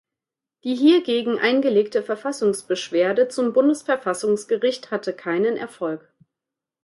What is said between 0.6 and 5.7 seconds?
Die hiergegen eingelegte Verfassungsbeschwerde zum Bundesverfassungsgericht hatte keinen